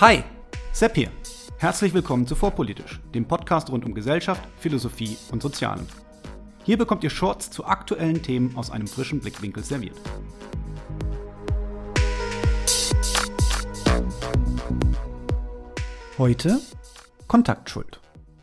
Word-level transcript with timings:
Hi, 0.00 0.22
Sepp 0.70 0.94
hier. 0.94 1.10
Herzlich 1.56 1.92
willkommen 1.92 2.24
zu 2.24 2.36
Vorpolitisch, 2.36 3.00
dem 3.16 3.24
Podcast 3.24 3.68
rund 3.68 3.84
um 3.84 3.94
Gesellschaft, 3.94 4.40
Philosophie 4.60 5.18
und 5.32 5.42
Sozialem. 5.42 5.88
Hier 6.62 6.78
bekommt 6.78 7.02
ihr 7.02 7.10
Shorts 7.10 7.50
zu 7.50 7.64
aktuellen 7.64 8.22
Themen 8.22 8.56
aus 8.56 8.70
einem 8.70 8.86
frischen 8.86 9.18
Blickwinkel 9.18 9.64
serviert. 9.64 9.96
Heute 16.16 16.60
Kontaktschuld. 17.26 17.98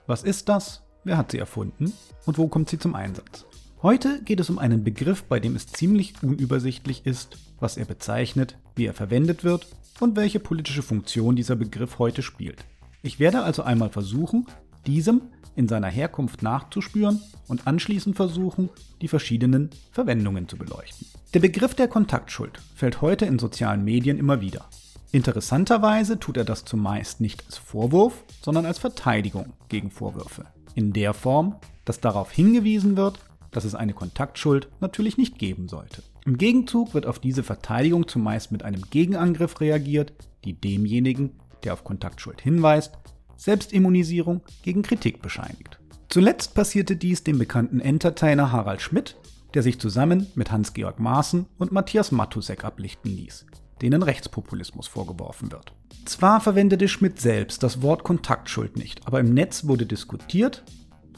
Was 0.07 0.23
ist 0.23 0.49
das? 0.49 0.83
Wer 1.05 1.15
hat 1.15 1.31
sie 1.31 1.39
erfunden? 1.39 1.93
Und 2.25 2.37
wo 2.37 2.49
kommt 2.49 2.69
sie 2.69 2.79
zum 2.79 2.95
Einsatz? 2.95 3.45
Heute 3.81 4.21
geht 4.23 4.41
es 4.41 4.49
um 4.49 4.59
einen 4.59 4.83
Begriff, 4.83 5.23
bei 5.23 5.39
dem 5.39 5.55
es 5.55 5.67
ziemlich 5.67 6.15
unübersichtlich 6.21 7.05
ist, 7.05 7.37
was 7.61 7.77
er 7.77 7.85
bezeichnet, 7.85 8.57
wie 8.75 8.87
er 8.87 8.93
verwendet 8.93 9.45
wird 9.45 9.67
und 9.99 10.15
welche 10.15 10.39
politische 10.39 10.83
Funktion 10.83 11.35
dieser 11.35 11.55
Begriff 11.55 11.99
heute 11.99 12.21
spielt. 12.21 12.65
Ich 13.01 13.19
werde 13.19 13.43
also 13.43 13.63
einmal 13.63 13.89
versuchen, 13.89 14.47
diesem 14.85 15.21
in 15.55 15.67
seiner 15.67 15.87
Herkunft 15.87 16.43
nachzuspüren 16.43 17.21
und 17.47 17.67
anschließend 17.67 18.15
versuchen, 18.15 18.69
die 19.01 19.07
verschiedenen 19.07 19.69
Verwendungen 19.91 20.47
zu 20.49 20.57
beleuchten. 20.57 21.07
Der 21.33 21.39
Begriff 21.39 21.75
der 21.75 21.87
Kontaktschuld 21.87 22.59
fällt 22.75 23.01
heute 23.01 23.25
in 23.25 23.39
sozialen 23.39 23.83
Medien 23.83 24.17
immer 24.17 24.41
wieder. 24.41 24.65
Interessanterweise 25.11 26.19
tut 26.19 26.37
er 26.37 26.43
das 26.43 26.65
zumeist 26.65 27.21
nicht 27.21 27.45
als 27.45 27.57
Vorwurf, 27.57 28.23
sondern 28.41 28.65
als 28.65 28.79
Verteidigung 28.79 29.53
gegen 29.69 29.91
Vorwürfe. 29.91 30.45
In 30.73 30.91
der 30.91 31.13
Form, 31.13 31.55
dass 31.85 32.01
darauf 32.01 32.31
hingewiesen 32.31 32.97
wird, 32.97 33.19
dass 33.51 33.63
es 33.63 33.75
eine 33.75 33.93
Kontaktschuld 33.93 34.67
natürlich 34.81 35.17
nicht 35.17 35.39
geben 35.39 35.69
sollte. 35.69 36.03
Im 36.27 36.39
Gegenzug 36.39 36.95
wird 36.95 37.05
auf 37.05 37.19
diese 37.19 37.43
Verteidigung 37.43 38.07
zumeist 38.07 38.51
mit 38.51 38.63
einem 38.63 38.81
Gegenangriff 38.89 39.61
reagiert, 39.61 40.13
die 40.43 40.59
demjenigen, 40.59 41.33
der 41.63 41.73
auf 41.73 41.83
Kontaktschuld 41.83 42.41
hinweist, 42.41 42.97
Selbstimmunisierung 43.37 44.41
gegen 44.63 44.81
Kritik 44.81 45.21
bescheinigt. 45.21 45.79
Zuletzt 46.09 46.55
passierte 46.55 46.95
dies 46.95 47.23
dem 47.23 47.37
bekannten 47.37 47.79
Entertainer 47.79 48.51
Harald 48.51 48.81
Schmidt, 48.81 49.17
der 49.53 49.61
sich 49.61 49.79
zusammen 49.79 50.25
mit 50.33 50.51
Hans-Georg 50.51 50.99
Maaßen 50.99 51.45
und 51.59 51.71
Matthias 51.71 52.11
Matusek 52.11 52.65
ablichten 52.65 53.11
ließ, 53.11 53.45
denen 53.83 54.01
Rechtspopulismus 54.01 54.87
vorgeworfen 54.87 55.51
wird. 55.51 55.73
Zwar 56.05 56.41
verwendete 56.41 56.87
Schmidt 56.87 57.21
selbst 57.21 57.61
das 57.61 57.83
Wort 57.83 58.03
Kontaktschuld 58.03 58.77
nicht, 58.77 59.05
aber 59.05 59.19
im 59.19 59.35
Netz 59.35 59.67
wurde 59.67 59.85
diskutiert, 59.85 60.63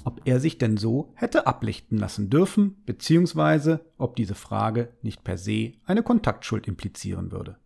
ob 0.07 0.21
er 0.23 0.39
sich 0.39 0.57
denn 0.57 0.77
so 0.77 1.11
hätte 1.15 1.47
ablichten 1.47 1.97
lassen 1.97 2.29
dürfen, 2.29 2.81
beziehungsweise 2.85 3.81
ob 3.97 4.15
diese 4.15 4.35
Frage 4.35 4.93
nicht 5.01 5.25
per 5.25 5.37
se 5.37 5.73
eine 5.85 6.01
Kontaktschuld 6.01 6.65
implizieren 6.65 7.33
würde. 7.33 7.57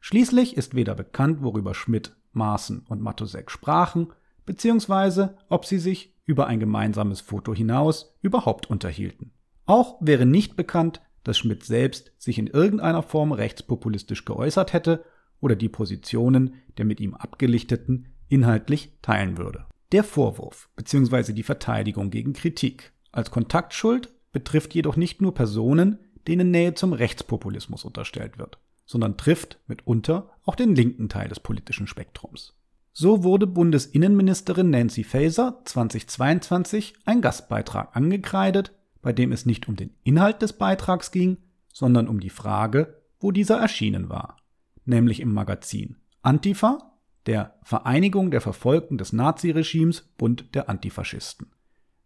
Schließlich 0.00 0.56
ist 0.56 0.74
weder 0.74 0.96
bekannt, 0.96 1.40
worüber 1.40 1.74
Schmidt, 1.74 2.16
Maaßen 2.32 2.80
und 2.88 3.00
Matusek 3.00 3.52
sprachen, 3.52 4.08
beziehungsweise 4.44 5.38
ob 5.48 5.66
sie 5.66 5.78
sich 5.78 6.16
über 6.24 6.48
ein 6.48 6.58
gemeinsames 6.58 7.20
Foto 7.20 7.54
hinaus 7.54 8.12
überhaupt 8.22 8.68
unterhielten. 8.68 9.30
Auch 9.64 9.98
wäre 10.00 10.26
nicht 10.26 10.56
bekannt, 10.56 11.00
dass 11.22 11.38
Schmidt 11.38 11.62
selbst 11.62 12.10
sich 12.18 12.40
in 12.40 12.48
irgendeiner 12.48 13.04
Form 13.04 13.30
rechtspopulistisch 13.30 14.24
geäußert 14.24 14.72
hätte 14.72 15.04
oder 15.40 15.54
die 15.54 15.68
Positionen 15.68 16.54
der 16.76 16.86
mit 16.86 16.98
ihm 16.98 17.14
abgelichteten 17.14 18.08
inhaltlich 18.26 18.98
teilen 19.00 19.38
würde. 19.38 19.66
Der 19.92 20.04
Vorwurf 20.04 20.68
bzw. 20.76 21.32
die 21.32 21.42
Verteidigung 21.42 22.10
gegen 22.10 22.34
Kritik 22.34 22.92
als 23.10 23.30
Kontaktschuld 23.30 24.12
betrifft 24.32 24.74
jedoch 24.74 24.96
nicht 24.96 25.22
nur 25.22 25.32
Personen, 25.32 25.98
denen 26.26 26.50
Nähe 26.50 26.74
zum 26.74 26.92
Rechtspopulismus 26.92 27.84
unterstellt 27.84 28.38
wird, 28.38 28.58
sondern 28.84 29.16
trifft 29.16 29.58
mitunter 29.66 30.30
auch 30.44 30.56
den 30.56 30.74
linken 30.74 31.08
Teil 31.08 31.28
des 31.28 31.40
politischen 31.40 31.86
Spektrums. 31.86 32.54
So 32.92 33.22
wurde 33.24 33.46
Bundesinnenministerin 33.46 34.68
Nancy 34.68 35.04
Faeser 35.04 35.62
2022 35.64 36.94
ein 37.06 37.22
Gastbeitrag 37.22 37.96
angekreidet, 37.96 38.72
bei 39.00 39.14
dem 39.14 39.32
es 39.32 39.46
nicht 39.46 39.68
um 39.68 39.76
den 39.76 39.94
Inhalt 40.04 40.42
des 40.42 40.52
Beitrags 40.52 41.12
ging, 41.12 41.38
sondern 41.72 42.08
um 42.08 42.20
die 42.20 42.28
Frage, 42.28 43.00
wo 43.20 43.30
dieser 43.30 43.58
erschienen 43.58 44.10
war, 44.10 44.36
nämlich 44.84 45.20
im 45.20 45.32
Magazin 45.32 45.96
Antifa 46.20 46.87
der 47.28 47.54
Vereinigung 47.62 48.30
der 48.30 48.40
Verfolgten 48.40 48.96
des 48.96 49.12
Naziregimes 49.12 50.00
Bund 50.16 50.54
der 50.54 50.70
Antifaschisten, 50.70 51.52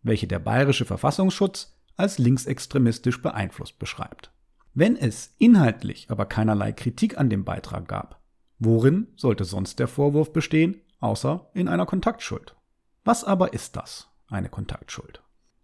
welche 0.03 0.27
der 0.27 0.41
bayerische 0.41 0.85
Verfassungsschutz 0.85 1.79
als 1.97 2.19
linksextremistisch 2.19 3.23
beeinflusst 3.23 3.79
beschreibt. 3.79 4.33
Wenn 4.75 4.97
es 4.97 5.37
inhaltlich 5.39 6.11
aber 6.11 6.27
keinerlei 6.27 6.73
Kritik 6.73 7.19
an 7.19 7.31
dem 7.31 7.45
Beitrag 7.45 7.87
gab, 7.87 8.21
worin 8.59 9.07
sollte 9.15 9.45
sonst 9.45 9.79
der 9.79 9.87
Vorwurf 9.87 10.33
bestehen, 10.33 10.81
außer 10.99 11.49
in 11.55 11.69
einer 11.69 11.87
Kontaktschuld? 11.87 12.57
Was 13.05 13.23
aber 13.23 13.53
ist 13.53 13.77
das, 13.77 14.09
eine 14.27 14.49
Kontaktschuld? 14.49 15.23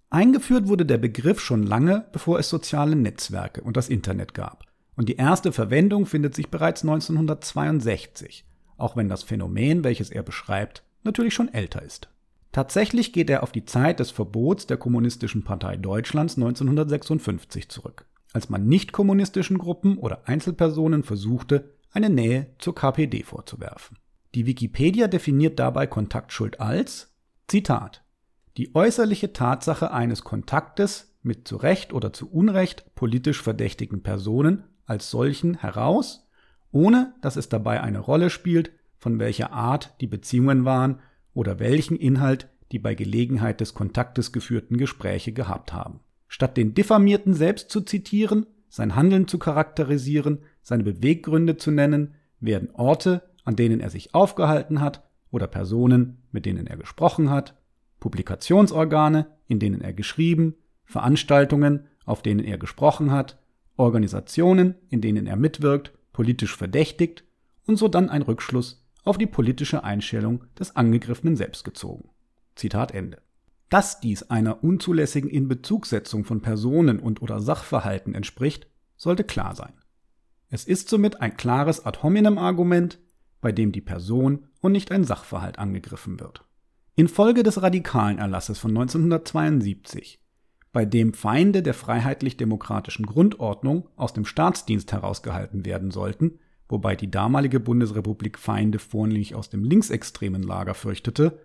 Eingeführt 0.09 0.69
wurde 0.69 0.87
der 0.87 0.99
Begriff 0.99 1.41
schon 1.41 1.65
lange, 1.65 2.07
bevor 2.13 2.39
es 2.39 2.49
soziale 2.49 2.95
Netzwerke 2.95 3.63
und 3.63 3.77
das 3.77 3.89
Internet 3.89 4.35
gab. 4.35 4.67
Und 4.95 5.09
die 5.09 5.17
erste 5.17 5.51
Verwendung 5.51 6.07
findet 6.07 6.37
sich 6.37 6.49
bereits 6.49 6.83
1962 6.83 8.45
auch 8.79 8.97
wenn 8.97 9.09
das 9.09 9.23
Phänomen, 9.23 9.85
welches 9.85 10.11
er 10.11 10.23
beschreibt, 10.23 10.83
natürlich 11.05 11.35
schon 11.35 11.53
älter 11.53 11.83
ist. 11.83 12.09
Tatsächlich 12.53 13.13
geht 13.13 13.29
er 13.29 13.43
auf 13.43 13.53
die 13.53 13.67
Zeit 13.67 14.01
des 14.01 14.11
Verbots 14.11 14.67
der 14.67 14.79
Kommunistischen 14.79 15.45
Partei 15.45 15.77
Deutschlands 15.77 16.37
1956 16.37 17.69
zurück, 17.69 18.07
als 18.33 18.49
man 18.49 18.67
nicht 18.67 18.93
kommunistischen 18.93 19.59
Gruppen 19.59 19.99
oder 19.99 20.27
Einzelpersonen 20.27 21.03
versuchte, 21.03 21.75
eine 21.93 22.09
Nähe 22.09 22.55
zur 22.59 22.75
KPD 22.75 23.23
vorzuwerfen. 23.23 23.99
Die 24.35 24.47
Wikipedia 24.47 25.09
definiert 25.09 25.59
dabei 25.59 25.87
Kontaktschuld 25.87 26.61
als 26.61 27.15
Zitat 27.49 28.03
die 28.59 28.75
äußerliche 28.75 29.33
Tatsache 29.33 29.93
eines 29.93 30.25
Kontaktes 30.25 31.17
mit 31.23 31.47
zu 31.47 31.57
Recht 31.57 31.93
oder 31.93 32.13
zu 32.13 32.29
Unrecht 32.29 32.95
politisch 32.97 33.41
verdächtigen 33.41 34.03
Personen 34.03 34.65
als 34.85 35.11
solchen 35.11 35.55
heraus 35.55 36.28
ohne 36.73 37.15
dass 37.21 37.37
es 37.37 37.49
dabei 37.49 37.81
eine 37.81 37.99
Rolle 37.99 38.31
spielt, 38.31 38.73
von 38.99 39.19
welcher 39.19 39.53
Art 39.53 39.95
die 40.01 40.07
Beziehungen 40.07 40.65
waren 40.65 41.01
oder 41.35 41.59
welchen 41.59 41.97
Inhalt 41.97 42.49
die 42.73 42.79
bei 42.79 42.95
Gelegenheit 42.95 43.61
des 43.61 43.75
Kontaktes 43.75 44.33
geführten 44.33 44.77
Gespräche 44.77 45.33
gehabt 45.33 45.73
haben. 45.73 46.01
Statt 46.27 46.57
den 46.57 46.75
Diffamierten 46.75 47.33
selbst 47.33 47.71
zu 47.71 47.81
zitieren, 47.81 48.47
sein 48.69 48.95
Handeln 48.95 49.27
zu 49.29 49.39
charakterisieren, 49.39 50.41
seine 50.63 50.85
Beweggründe 50.85 51.57
zu 51.57 51.71
nennen, 51.71 52.15
werden 52.41 52.71
Orte, 52.75 53.23
an 53.45 53.57
denen 53.57 53.81
er 53.81 53.89
sich 53.89 54.15
aufgehalten 54.15 54.81
hat, 54.81 55.09
oder 55.31 55.47
Personen, 55.47 56.23
mit 56.33 56.47
denen 56.47 56.67
er 56.67 56.77
gesprochen 56.77 57.31
hat, 57.31 57.55
Publikationsorgane, 58.01 59.27
in 59.47 59.59
denen 59.59 59.81
er 59.81 59.93
geschrieben, 59.93 60.55
Veranstaltungen, 60.85 61.87
auf 62.05 62.23
denen 62.23 62.45
er 62.45 62.59
gesprochen 62.59 63.11
hat, 63.11 63.39
Organisationen, 63.77 64.75
in 64.89 65.01
denen 65.01 65.27
er 65.27 65.37
mitwirkt 65.37 65.93
politisch 66.19 66.57
verdächtigt 66.57 67.23
und 67.65 67.77
so 67.77 67.87
dann 67.87 68.11
ein 68.11 68.23
Rückschluss 68.23 68.85
auf 69.05 69.19
die 69.19 69.29
politische 69.29 69.85
Einstellung 69.85 70.43
des 70.59 70.75
Angegriffenen 70.75 71.37
selbst 71.37 71.63
gezogen. 71.63 72.11
Zitat 72.57 72.93
Ende. 72.93 73.23
Dass 73.69 74.01
dies 74.01 74.25
einer 74.25 74.65
unzulässigen 74.65 75.31
Inbezugsetzung 75.31 76.25
von 76.25 76.41
Personen 76.41 76.99
und 76.99 77.23
oder 77.23 77.41
Sachverhalten 77.41 78.17
entspricht, 78.17 78.67
sollte 78.97 79.23
klar 79.23 79.55
sein. 79.55 79.75
Es 80.51 80.65
ist 80.65 80.89
somit 80.89 81.21
ein 81.21 81.37
klares 81.37 81.87
ad 81.87 82.01
hominem 82.03 82.37
Argument, 82.37 82.99
bei 83.41 83.53
dem 83.53 83.71
die 83.71 83.81
Person 83.81 84.49
und 84.61 84.73
nicht 84.73 84.91
ein 84.91 85.05
Sachverhalt 85.05 85.61
angegriffen 85.61 86.19
wird. 86.19 86.45
Infolge 86.97 87.45
des 87.45 87.63
radikalen 87.63 88.19
Erlasses 88.19 88.59
von 88.59 88.73
1972 88.73 90.19
bei 90.73 90.85
dem 90.85 91.15
Feinde 91.15 91.63
der 91.63 91.75
freiheitlich-demokratischen 91.75 93.07
Grundordnung 93.07 93.89
aus 93.97 94.13
dem 94.13 94.25
Staatsdienst 94.25 94.93
herausgehalten 94.93 95.65
werden 95.65 95.91
sollten, 95.91 96.39
wobei 96.69 96.95
die 96.95 97.11
damalige 97.11 97.61
Bundesrepublik 97.61 98.39
Feinde 98.39 98.79
vornehmlich 98.79 99.35
aus 99.35 99.49
dem 99.49 99.65
linksextremen 99.65 100.43
Lager 100.43 100.75
fürchtete, 100.75 101.41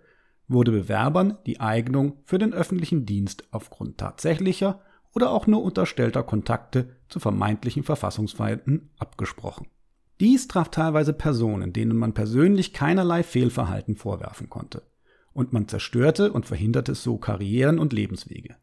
wurde 0.46 0.72
Bewerbern 0.72 1.38
die 1.46 1.60
Eignung 1.60 2.18
für 2.24 2.38
den 2.38 2.52
öffentlichen 2.52 3.06
Dienst 3.06 3.44
aufgrund 3.50 3.98
tatsächlicher 3.98 4.80
oder 5.14 5.30
auch 5.30 5.46
nur 5.46 5.62
unterstellter 5.62 6.22
Kontakte 6.22 6.96
zu 7.08 7.20
vermeintlichen 7.20 7.82
Verfassungsfeinden 7.82 8.90
abgesprochen. 8.98 9.68
Dies 10.20 10.48
traf 10.48 10.70
teilweise 10.70 11.12
Personen, 11.12 11.72
denen 11.72 11.96
man 11.96 12.12
persönlich 12.12 12.72
keinerlei 12.72 13.22
Fehlverhalten 13.22 13.96
vorwerfen 13.96 14.50
konnte, 14.50 14.82
und 15.32 15.52
man 15.52 15.66
zerstörte 15.66 16.32
und 16.32 16.46
verhinderte 16.46 16.94
so 16.94 17.16
Karrieren 17.16 17.78
und 17.78 17.92
Lebenswege. 17.92 18.56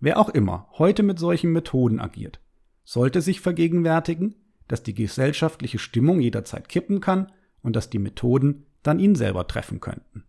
Wer 0.00 0.18
auch 0.18 0.28
immer 0.28 0.68
heute 0.78 1.02
mit 1.02 1.18
solchen 1.18 1.52
Methoden 1.52 1.98
agiert, 1.98 2.40
sollte 2.84 3.20
sich 3.20 3.40
vergegenwärtigen, 3.40 4.36
dass 4.68 4.82
die 4.82 4.94
gesellschaftliche 4.94 5.78
Stimmung 5.78 6.20
jederzeit 6.20 6.68
kippen 6.68 7.00
kann 7.00 7.32
und 7.62 7.74
dass 7.74 7.90
die 7.90 7.98
Methoden 7.98 8.66
dann 8.82 9.00
ihn 9.00 9.14
selber 9.14 9.46
treffen 9.46 9.80
könnten. 9.80 10.24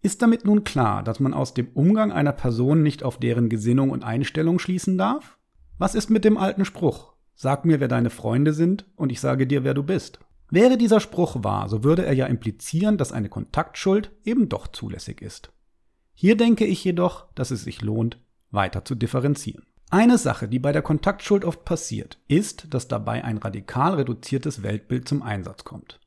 Ist 0.00 0.20
damit 0.20 0.44
nun 0.44 0.64
klar, 0.64 1.04
dass 1.04 1.20
man 1.20 1.32
aus 1.32 1.54
dem 1.54 1.68
Umgang 1.74 2.10
einer 2.10 2.32
Person 2.32 2.82
nicht 2.82 3.04
auf 3.04 3.18
deren 3.18 3.48
Gesinnung 3.48 3.90
und 3.90 4.02
Einstellung 4.02 4.58
schließen 4.58 4.98
darf? 4.98 5.38
Was 5.78 5.94
ist 5.94 6.10
mit 6.10 6.24
dem 6.24 6.36
alten 6.36 6.64
Spruch? 6.64 7.12
Sag 7.34 7.64
mir, 7.64 7.78
wer 7.78 7.88
deine 7.88 8.10
Freunde 8.10 8.52
sind, 8.52 8.84
und 8.96 9.12
ich 9.12 9.20
sage 9.20 9.46
dir, 9.46 9.62
wer 9.62 9.74
du 9.74 9.84
bist. 9.84 10.18
Wäre 10.50 10.76
dieser 10.76 11.00
Spruch 11.00 11.44
wahr, 11.44 11.68
so 11.68 11.84
würde 11.84 12.04
er 12.04 12.12
ja 12.12 12.26
implizieren, 12.26 12.98
dass 12.98 13.12
eine 13.12 13.28
Kontaktschuld 13.28 14.10
eben 14.24 14.48
doch 14.48 14.66
zulässig 14.66 15.22
ist. 15.22 15.52
Hier 16.14 16.36
denke 16.36 16.66
ich 16.66 16.84
jedoch, 16.84 17.32
dass 17.34 17.52
es 17.52 17.62
sich 17.62 17.80
lohnt, 17.80 18.18
weiter 18.52 18.84
zu 18.84 18.94
differenzieren. 18.94 19.64
Eine 19.90 20.16
Sache, 20.16 20.48
die 20.48 20.58
bei 20.58 20.72
der 20.72 20.80
Kontaktschuld 20.80 21.44
oft 21.44 21.64
passiert, 21.64 22.18
ist, 22.26 22.72
dass 22.72 22.88
dabei 22.88 23.24
ein 23.24 23.36
radikal 23.36 23.94
reduziertes 23.94 24.62
Weltbild 24.62 25.06
zum 25.06 25.22
Einsatz 25.22 25.64
kommt. 25.64 26.00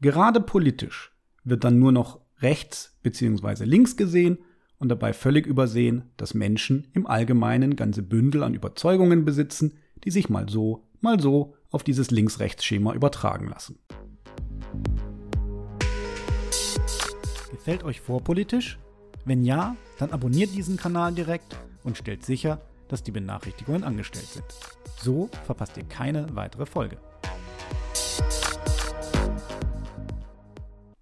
Gerade 0.00 0.40
politisch 0.40 1.12
wird 1.42 1.64
dann 1.64 1.78
nur 1.78 1.92
noch 1.92 2.20
rechts 2.40 2.98
bzw. 3.02 3.64
links 3.64 3.96
gesehen 3.96 4.38
und 4.78 4.90
dabei 4.90 5.14
völlig 5.14 5.46
übersehen, 5.46 6.10
dass 6.18 6.34
Menschen 6.34 6.88
im 6.92 7.06
Allgemeinen 7.06 7.76
ganze 7.76 8.02
Bündel 8.02 8.42
an 8.42 8.52
Überzeugungen 8.52 9.24
besitzen, 9.24 9.78
die 10.04 10.10
sich 10.10 10.28
mal 10.28 10.48
so, 10.50 10.86
mal 11.00 11.18
so 11.18 11.54
auf 11.70 11.82
dieses 11.82 12.10
Links-Rechts-Schema 12.10 12.92
übertragen 12.92 13.48
lassen. 13.48 13.78
Gefällt 17.50 17.84
euch 17.84 18.02
vorpolitisch? 18.02 18.78
Wenn 19.24 19.42
ja, 19.42 19.76
dann 19.98 20.10
abonniert 20.10 20.54
diesen 20.54 20.76
Kanal 20.76 21.14
direkt 21.14 21.56
und 21.84 21.96
stellt 21.96 22.24
sicher, 22.24 22.60
dass 22.88 23.02
die 23.02 23.12
Benachrichtigungen 23.12 23.84
angestellt 23.84 24.26
sind. 24.26 24.44
So 24.96 25.28
verpasst 25.46 25.76
ihr 25.76 25.84
keine 25.84 26.34
weitere 26.34 26.66
Folge. 26.66 26.98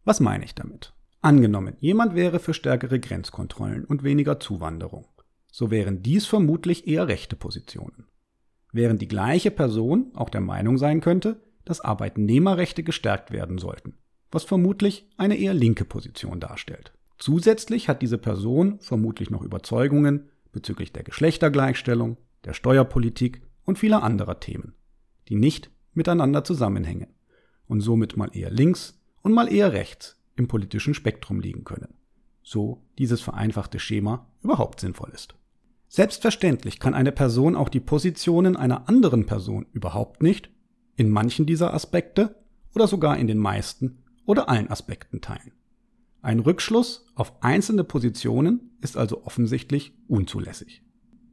Was 0.04 0.20
meine 0.20 0.44
ich 0.44 0.54
damit? 0.54 0.92
Angenommen, 1.20 1.76
jemand 1.78 2.16
wäre 2.16 2.40
für 2.40 2.52
stärkere 2.52 2.98
Grenzkontrollen 2.98 3.84
und 3.84 4.02
weniger 4.02 4.40
Zuwanderung. 4.40 5.06
So 5.52 5.70
wären 5.70 6.02
dies 6.02 6.26
vermutlich 6.26 6.88
eher 6.88 7.06
rechte 7.06 7.36
Positionen. 7.36 8.06
Während 8.72 9.00
die 9.00 9.08
gleiche 9.08 9.50
Person 9.50 10.10
auch 10.14 10.30
der 10.30 10.40
Meinung 10.40 10.78
sein 10.78 11.00
könnte, 11.00 11.40
dass 11.64 11.80
Arbeitnehmerrechte 11.80 12.82
gestärkt 12.82 13.30
werden 13.30 13.58
sollten, 13.58 13.98
was 14.32 14.42
vermutlich 14.42 15.08
eine 15.16 15.36
eher 15.36 15.54
linke 15.54 15.84
Position 15.84 16.40
darstellt. 16.40 16.92
Zusätzlich 17.18 17.88
hat 17.88 18.02
diese 18.02 18.18
Person 18.18 18.80
vermutlich 18.80 19.30
noch 19.30 19.42
Überzeugungen 19.42 20.31
bezüglich 20.52 20.92
der 20.92 21.02
Geschlechtergleichstellung, 21.02 22.16
der 22.44 22.52
Steuerpolitik 22.52 23.42
und 23.64 23.78
vieler 23.78 24.02
anderer 24.02 24.40
Themen, 24.40 24.74
die 25.28 25.36
nicht 25.36 25.70
miteinander 25.94 26.44
zusammenhängen 26.44 27.08
und 27.66 27.80
somit 27.80 28.16
mal 28.16 28.30
eher 28.36 28.50
links 28.50 29.00
und 29.22 29.32
mal 29.32 29.52
eher 29.52 29.72
rechts 29.72 30.20
im 30.36 30.48
politischen 30.48 30.94
Spektrum 30.94 31.40
liegen 31.40 31.64
können, 31.64 31.94
so 32.42 32.82
dieses 32.98 33.20
vereinfachte 33.20 33.78
Schema 33.78 34.26
überhaupt 34.42 34.80
sinnvoll 34.80 35.10
ist. 35.14 35.34
Selbstverständlich 35.88 36.80
kann 36.80 36.94
eine 36.94 37.12
Person 37.12 37.54
auch 37.54 37.68
die 37.68 37.80
Positionen 37.80 38.56
einer 38.56 38.88
anderen 38.88 39.26
Person 39.26 39.66
überhaupt 39.72 40.22
nicht, 40.22 40.50
in 40.96 41.10
manchen 41.10 41.46
dieser 41.46 41.74
Aspekte 41.74 42.36
oder 42.74 42.86
sogar 42.86 43.18
in 43.18 43.26
den 43.26 43.38
meisten 43.38 44.02
oder 44.24 44.48
allen 44.48 44.70
Aspekten 44.70 45.20
teilen. 45.20 45.52
Ein 46.22 46.38
Rückschluss 46.38 47.04
auf 47.16 47.42
einzelne 47.42 47.82
Positionen 47.82 48.70
ist 48.80 48.96
also 48.96 49.24
offensichtlich 49.24 49.92
unzulässig. 50.06 50.84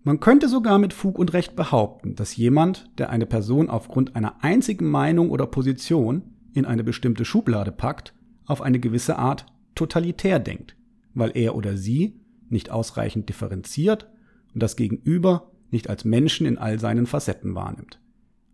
Man 0.04 0.20
könnte 0.20 0.50
sogar 0.50 0.80
mit 0.80 0.94
Fug 0.94 1.20
und 1.20 1.34
Recht 1.34 1.56
behaupten, 1.56 2.16
dass 2.16 2.36
jemand, 2.36 2.90
der 2.98 3.12
eine 3.12 3.28
Person 3.28 3.70
aufgrund 3.70 4.16
einer 4.16 4.44
einzigen 4.44 4.90
Meinung 4.90 5.30
oder 5.30 5.46
Position 5.46 6.34
in 6.54 6.66
eine 6.66 6.84
bestimmte 6.84 7.24
Schublade 7.24 7.72
packt, 7.72 8.16
auf 8.48 8.64
eine 8.64 8.80
gewisse 8.80 9.20
Art 9.20 9.46
totalitär 9.76 10.40
denkt, 10.40 10.76
weil 11.14 11.34
er 11.36 11.56
oder 11.56 11.78
sie 11.78 12.20
nicht 12.50 12.72
ausreichend 12.72 13.30
differenziert 13.30 14.10
und 14.56 14.64
das 14.64 14.76
Gegenüber 14.76 15.52
nicht 15.70 15.88
als 15.88 16.04
Menschen 16.04 16.48
in 16.48 16.58
all 16.58 16.80
seinen 16.80 17.06
Facetten 17.06 17.54
wahrnimmt. 17.54 18.02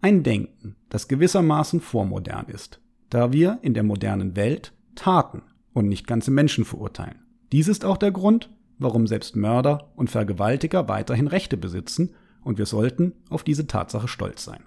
Ein 0.02 0.24
Denken, 0.24 0.76
das 0.90 1.08
gewissermaßen 1.08 1.80
vormodern 1.80 2.48
ist, 2.48 2.82
da 3.10 3.32
wir 3.32 3.60
in 3.62 3.74
der 3.74 3.84
modernen 3.84 4.36
Welt 4.36 4.74
Taten 4.96 5.44
und 5.76 5.88
nicht 5.88 6.08
ganze 6.08 6.32
Menschen 6.32 6.66
verurteilen. 6.66 7.20
Dies 7.52 7.68
ist 7.68 7.86
auch 7.86 7.98
der 7.98 8.12
Grund, 8.12 8.50
warum 8.80 9.06
selbst 9.06 9.36
Mörder 9.36 9.92
und 9.96 10.10
Vergewaltiger 10.10 10.88
weiterhin 10.88 11.28
Rechte 11.28 11.58
besitzen 11.58 12.16
und 12.42 12.58
wir 12.58 12.66
sollten 12.66 13.14
auf 13.30 13.44
diese 13.44 13.68
Tatsache 13.68 14.08
stolz 14.08 14.44
sein. 14.44 14.64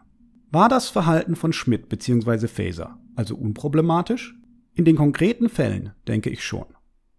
War 0.52 0.68
das 0.68 0.88
Verhalten 0.88 1.34
von 1.34 1.52
Schmidt 1.52 1.88
bzw. 1.88 2.46
Faser 2.46 3.00
also 3.18 3.34
unproblematisch? 3.34 4.36
In 4.74 4.84
den 4.84 4.94
konkreten 4.94 5.48
Fällen 5.48 5.90
denke 6.06 6.30
ich 6.30 6.44
schon. 6.44 6.66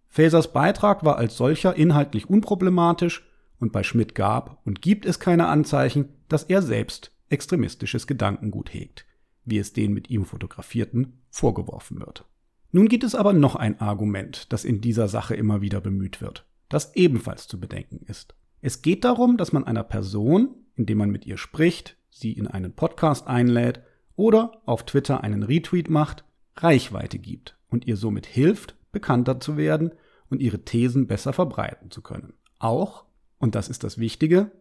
Fasers 0.08 0.52
Beitrag 0.52 1.04
war 1.04 1.18
als 1.18 1.36
solcher 1.36 1.76
inhaltlich 1.76 2.28
unproblematisch 2.28 3.28
und 3.58 3.70
bei 3.70 3.82
Schmidt 3.82 4.14
gab 4.14 4.66
und 4.66 4.80
gibt 4.80 5.04
es 5.04 5.20
keine 5.20 5.46
Anzeichen, 5.46 6.08
dass 6.28 6.44
er 6.44 6.62
selbst 6.62 7.12
extremistisches 7.28 8.06
Gedankengut 8.06 8.72
hegt, 8.72 9.04
wie 9.44 9.58
es 9.58 9.74
den 9.74 9.92
mit 9.92 10.08
ihm 10.08 10.24
Fotografierten 10.24 11.20
vorgeworfen 11.28 12.00
wird. 12.00 12.24
Nun 12.72 12.88
gibt 12.88 13.04
es 13.04 13.14
aber 13.14 13.32
noch 13.32 13.56
ein 13.56 13.80
Argument, 13.80 14.52
das 14.52 14.64
in 14.64 14.80
dieser 14.80 15.08
Sache 15.08 15.34
immer 15.34 15.60
wieder 15.60 15.80
bemüht 15.80 16.20
wird, 16.20 16.46
das 16.68 16.94
ebenfalls 16.94 17.48
zu 17.48 17.58
bedenken 17.58 18.04
ist. 18.06 18.34
Es 18.60 18.82
geht 18.82 19.04
darum, 19.04 19.36
dass 19.36 19.52
man 19.52 19.64
einer 19.64 19.82
Person, 19.82 20.54
indem 20.76 20.98
man 20.98 21.10
mit 21.10 21.26
ihr 21.26 21.36
spricht, 21.36 21.96
sie 22.10 22.32
in 22.32 22.46
einen 22.46 22.72
Podcast 22.72 23.26
einlädt 23.26 23.82
oder 24.14 24.62
auf 24.66 24.84
Twitter 24.84 25.24
einen 25.24 25.42
Retweet 25.42 25.90
macht, 25.90 26.24
Reichweite 26.56 27.18
gibt 27.18 27.58
und 27.70 27.86
ihr 27.86 27.96
somit 27.96 28.26
hilft, 28.26 28.76
bekannter 28.92 29.40
zu 29.40 29.56
werden 29.56 29.92
und 30.28 30.40
ihre 30.40 30.64
Thesen 30.64 31.06
besser 31.06 31.32
verbreiten 31.32 31.90
zu 31.90 32.02
können. 32.02 32.34
Auch, 32.58 33.04
und 33.38 33.54
das 33.54 33.68
ist 33.68 33.82
das 33.82 33.98
Wichtige, 33.98 34.52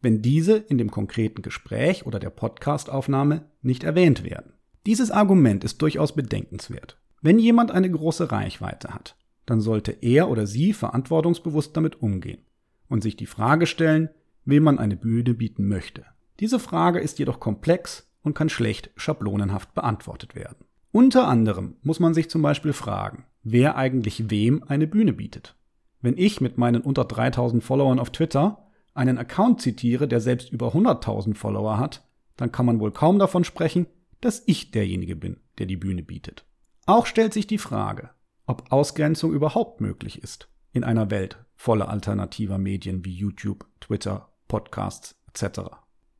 wenn 0.00 0.22
diese 0.22 0.56
in 0.56 0.78
dem 0.78 0.90
konkreten 0.90 1.42
Gespräch 1.42 2.06
oder 2.06 2.18
der 2.18 2.30
Podcastaufnahme 2.30 3.44
nicht 3.60 3.84
erwähnt 3.84 4.24
werden. 4.24 4.54
Dieses 4.86 5.10
Argument 5.10 5.62
ist 5.64 5.82
durchaus 5.82 6.14
bedenkenswert. 6.14 6.98
Wenn 7.20 7.38
jemand 7.38 7.70
eine 7.70 7.90
große 7.90 8.32
Reichweite 8.32 8.94
hat, 8.94 9.16
dann 9.44 9.60
sollte 9.60 9.92
er 9.92 10.30
oder 10.30 10.46
sie 10.46 10.72
verantwortungsbewusst 10.72 11.76
damit 11.76 12.02
umgehen 12.02 12.42
und 12.88 13.02
sich 13.02 13.16
die 13.16 13.26
Frage 13.26 13.66
stellen, 13.66 14.08
wem 14.44 14.62
man 14.64 14.78
eine 14.78 14.96
Bühne 14.96 15.34
bieten 15.34 15.68
möchte. 15.68 16.04
Diese 16.40 16.58
Frage 16.58 16.98
ist 16.98 17.18
jedoch 17.18 17.40
komplex 17.40 18.10
und 18.22 18.34
kann 18.34 18.48
schlecht 18.48 18.90
schablonenhaft 18.96 19.74
beantwortet 19.74 20.34
werden. 20.34 20.64
Unter 20.92 21.28
anderem 21.28 21.76
muss 21.82 22.00
man 22.00 22.14
sich 22.14 22.30
zum 22.30 22.42
Beispiel 22.42 22.72
fragen, 22.72 23.24
wer 23.42 23.76
eigentlich 23.76 24.30
wem 24.30 24.64
eine 24.64 24.86
Bühne 24.86 25.12
bietet. 25.12 25.56
Wenn 26.00 26.16
ich 26.16 26.40
mit 26.40 26.56
meinen 26.56 26.82
unter 26.82 27.04
3000 27.04 27.62
Followern 27.62 27.98
auf 27.98 28.10
Twitter 28.10 28.66
einen 28.94 29.18
Account 29.18 29.60
zitiere, 29.60 30.08
der 30.08 30.20
selbst 30.20 30.50
über 30.52 30.74
100.000 30.74 31.34
Follower 31.34 31.78
hat, 31.78 32.02
dann 32.36 32.50
kann 32.50 32.66
man 32.66 32.80
wohl 32.80 32.92
kaum 32.92 33.18
davon 33.18 33.44
sprechen, 33.44 33.86
dass 34.20 34.42
ich 34.46 34.70
derjenige 34.70 35.16
bin, 35.16 35.36
der 35.58 35.66
die 35.66 35.76
Bühne 35.76 36.02
bietet. 36.02 36.44
Auch 36.86 37.06
stellt 37.06 37.32
sich 37.32 37.46
die 37.46 37.58
Frage, 37.58 38.10
ob 38.46 38.72
Ausgrenzung 38.72 39.32
überhaupt 39.32 39.80
möglich 39.80 40.22
ist 40.22 40.48
in 40.72 40.84
einer 40.84 41.10
Welt 41.10 41.38
voller 41.56 41.88
alternativer 41.88 42.58
Medien 42.58 43.04
wie 43.04 43.14
YouTube, 43.14 43.66
Twitter, 43.80 44.32
Podcasts 44.48 45.16
etc. 45.28 45.60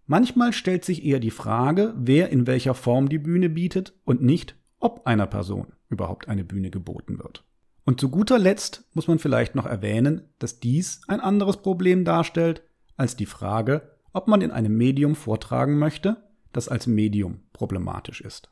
Manchmal 0.07 0.53
stellt 0.53 0.85
sich 0.85 1.05
eher 1.05 1.21
die 1.21 1.31
Frage, 1.31 1.95
wer 1.97 2.31
in 2.31 2.47
welcher 2.47 2.75
Form 2.75 3.09
die 3.09 3.19
Bühne 3.19 3.49
bietet 3.49 3.95
und 4.05 4.23
nicht, 4.23 4.57
ob 4.79 5.07
einer 5.07 5.27
Person 5.27 5.73
überhaupt 5.89 6.29
eine 6.29 6.45
Bühne 6.45 6.71
geboten 6.71 7.19
wird. 7.19 7.45
Und 7.85 8.01
zu 8.01 8.11
guter 8.11 8.39
Letzt 8.39 8.85
muss 8.93 9.09
man 9.09 9.19
vielleicht 9.19 9.55
noch 9.55 9.67
erwähnen, 9.67 10.23
dass 10.39 10.61
dies 10.61 11.01
ein 11.09 11.21
anderes 11.21 11.59
Problem 11.59 12.05
darstellt 12.05 12.63
als 12.97 13.17
die 13.17 13.27
Frage, 13.27 13.97
ob 14.13 14.29
man 14.29 14.43
in 14.43 14.51
einem 14.51 14.77
Medium 14.77 15.15
vortragen 15.15 15.79
möchte, 15.79 16.17
das 16.53 16.69
als 16.69 16.87
Medium 16.87 17.41
problematisch 17.53 18.21
ist. 18.21 18.51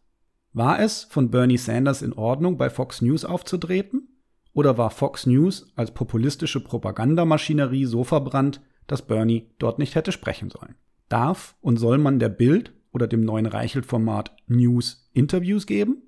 War 0.58 0.80
es 0.80 1.04
von 1.04 1.30
Bernie 1.30 1.56
Sanders 1.56 2.02
in 2.02 2.12
Ordnung, 2.12 2.56
bei 2.58 2.68
Fox 2.68 3.00
News 3.00 3.24
aufzutreten? 3.24 4.08
Oder 4.52 4.76
war 4.76 4.90
Fox 4.90 5.24
News 5.24 5.72
als 5.76 5.92
populistische 5.92 6.58
Propagandamaschinerie 6.58 7.84
so 7.84 8.02
verbrannt, 8.02 8.60
dass 8.88 9.06
Bernie 9.06 9.52
dort 9.60 9.78
nicht 9.78 9.94
hätte 9.94 10.10
sprechen 10.10 10.50
sollen? 10.50 10.74
Darf 11.08 11.54
und 11.60 11.76
soll 11.76 11.98
man 11.98 12.18
der 12.18 12.30
Bild 12.30 12.72
oder 12.90 13.06
dem 13.06 13.20
neuen 13.20 13.46
Reichelt-Format 13.46 14.34
News 14.48 15.08
Interviews 15.12 15.64
geben? 15.64 16.02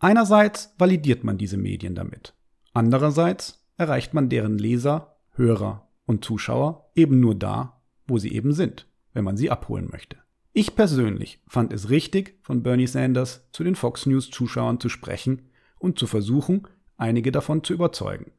Einerseits 0.00 0.74
validiert 0.76 1.24
man 1.24 1.38
diese 1.38 1.56
Medien 1.56 1.94
damit. 1.94 2.34
Andererseits 2.74 3.66
erreicht 3.78 4.12
man 4.12 4.28
deren 4.28 4.58
Leser, 4.58 5.16
Hörer 5.30 5.88
und 6.04 6.26
Zuschauer 6.26 6.90
eben 6.94 7.20
nur 7.20 7.36
da, 7.36 7.80
wo 8.06 8.18
sie 8.18 8.34
eben 8.34 8.52
sind, 8.52 8.86
wenn 9.14 9.24
man 9.24 9.38
sie 9.38 9.50
abholen 9.50 9.88
möchte. 9.90 10.18
Ich 10.56 10.76
persönlich 10.76 11.40
fand 11.48 11.72
es 11.72 11.90
richtig, 11.90 12.38
von 12.40 12.62
Bernie 12.62 12.86
Sanders 12.86 13.44
zu 13.50 13.64
den 13.64 13.74
Fox 13.74 14.06
News 14.06 14.30
Zuschauern 14.30 14.78
zu 14.78 14.88
sprechen 14.88 15.50
und 15.80 15.98
zu 15.98 16.06
versuchen, 16.06 16.68
einige 16.96 17.32
davon 17.32 17.64
zu 17.64 17.72
überzeugen. 17.72 18.30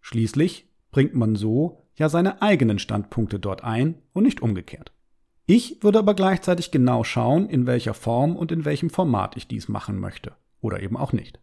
Schließlich 0.00 0.68
bringt 0.90 1.14
man 1.14 1.36
so 1.36 1.86
ja 1.94 2.08
seine 2.08 2.42
eigenen 2.42 2.80
Standpunkte 2.80 3.38
dort 3.38 3.62
ein 3.62 4.02
und 4.12 4.24
nicht 4.24 4.42
umgekehrt. 4.42 4.92
Ich 5.46 5.80
würde 5.84 6.00
aber 6.00 6.14
gleichzeitig 6.14 6.72
genau 6.72 7.04
schauen, 7.04 7.48
in 7.48 7.68
welcher 7.68 7.94
Form 7.94 8.34
und 8.34 8.50
in 8.50 8.64
welchem 8.64 8.90
Format 8.90 9.36
ich 9.36 9.46
dies 9.46 9.68
machen 9.68 10.00
möchte 10.00 10.32
oder 10.60 10.82
eben 10.82 10.96
auch 10.96 11.12
nicht. 11.12 11.38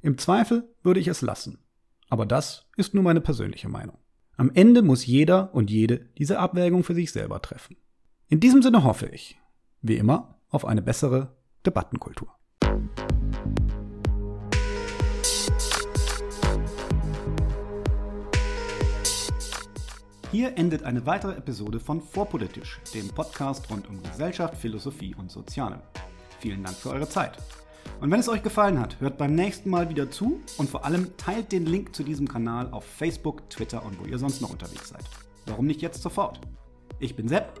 Im 0.00 0.16
Zweifel 0.16 0.74
würde 0.82 1.00
ich 1.00 1.08
es 1.08 1.20
lassen. 1.20 1.58
Aber 2.08 2.24
das 2.24 2.66
ist 2.78 2.94
nur 2.94 3.02
meine 3.02 3.20
persönliche 3.20 3.68
Meinung. 3.68 3.98
Am 4.38 4.50
Ende 4.54 4.80
muss 4.80 5.04
jeder 5.04 5.54
und 5.54 5.70
jede 5.70 6.06
diese 6.16 6.38
Abwägung 6.38 6.82
für 6.82 6.94
sich 6.94 7.12
selber 7.12 7.42
treffen. 7.42 7.76
In 8.28 8.40
diesem 8.40 8.62
Sinne 8.62 8.84
hoffe 8.84 9.06
ich, 9.06 9.38
wie 9.82 9.98
immer, 9.98 10.38
auf 10.48 10.64
eine 10.64 10.80
bessere 10.80 11.36
Debattenkultur. 11.66 12.28
Hier 20.30 20.56
endet 20.56 20.84
eine 20.84 21.04
weitere 21.04 21.34
Episode 21.34 21.78
von 21.78 22.00
Vorpolitisch, 22.00 22.80
dem 22.94 23.08
Podcast 23.08 23.70
rund 23.70 23.90
um 23.90 24.02
Gesellschaft, 24.02 24.56
Philosophie 24.56 25.14
und 25.14 25.30
Soziale. 25.30 25.82
Vielen 26.40 26.64
Dank 26.64 26.76
für 26.76 26.90
eure 26.90 27.08
Zeit. 27.08 27.36
Und 28.00 28.10
wenn 28.10 28.20
es 28.20 28.28
euch 28.30 28.42
gefallen 28.42 28.80
hat, 28.80 28.98
hört 29.00 29.18
beim 29.18 29.34
nächsten 29.34 29.68
Mal 29.68 29.90
wieder 29.90 30.10
zu 30.10 30.40
und 30.56 30.70
vor 30.70 30.86
allem 30.86 31.14
teilt 31.18 31.52
den 31.52 31.66
Link 31.66 31.94
zu 31.94 32.02
diesem 32.02 32.26
Kanal 32.26 32.70
auf 32.70 32.86
Facebook, 32.86 33.50
Twitter 33.50 33.84
und 33.84 34.00
wo 34.00 34.06
ihr 34.06 34.18
sonst 34.18 34.40
noch 34.40 34.50
unterwegs 34.50 34.88
seid. 34.88 35.04
Warum 35.44 35.66
nicht 35.66 35.82
jetzt 35.82 36.00
sofort? 36.00 36.40
Ich 36.98 37.14
bin 37.14 37.28
Sepp 37.28 37.60